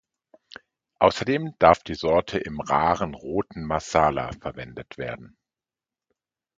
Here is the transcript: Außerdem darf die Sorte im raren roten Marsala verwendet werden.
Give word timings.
Außerdem 0.97 1.53
darf 1.59 1.83
die 1.83 1.93
Sorte 1.93 2.39
im 2.39 2.59
raren 2.59 3.13
roten 3.13 3.63
Marsala 3.63 4.31
verwendet 4.41 4.97
werden. 4.97 5.37